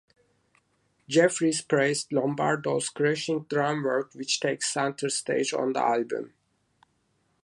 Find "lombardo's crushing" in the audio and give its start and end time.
2.11-3.43